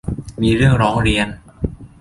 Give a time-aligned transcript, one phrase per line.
[0.41, 1.27] มีเรื่องร้องเรียน